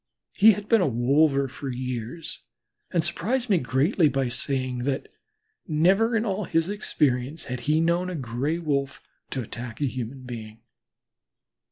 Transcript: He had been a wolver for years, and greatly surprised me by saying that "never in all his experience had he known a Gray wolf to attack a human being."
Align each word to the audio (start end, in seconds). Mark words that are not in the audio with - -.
He 0.33 0.53
had 0.53 0.67
been 0.67 0.81
a 0.81 0.87
wolver 0.87 1.47
for 1.47 1.69
years, 1.69 2.41
and 2.89 3.03
greatly 3.13 3.59
surprised 3.59 3.99
me 3.99 4.09
by 4.09 4.29
saying 4.29 4.79
that 4.79 5.09
"never 5.67 6.15
in 6.15 6.25
all 6.25 6.45
his 6.45 6.67
experience 6.69 7.43
had 7.43 7.59
he 7.69 7.79
known 7.79 8.09
a 8.09 8.15
Gray 8.15 8.57
wolf 8.57 8.99
to 9.29 9.43
attack 9.43 9.79
a 9.79 9.85
human 9.85 10.23
being." 10.23 10.61